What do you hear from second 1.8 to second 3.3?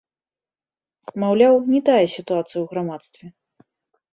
тая сітуацыя ў грамадстве.